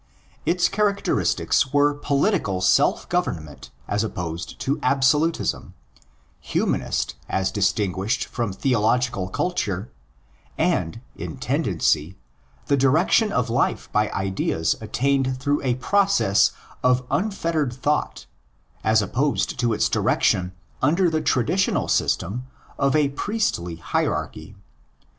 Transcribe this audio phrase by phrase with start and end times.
[0.47, 5.75] Its characteristics were political self government as opposed to absolutism,
[6.39, 9.91] humanist as distinguished from theological culture,
[10.57, 12.17] and (in tendency)
[12.65, 18.25] the direction of life by ideas attained through a process of unfettered thought
[18.83, 22.47] as opposed to its direction under the traditional system
[22.79, 24.55] of a priestly hierarchy.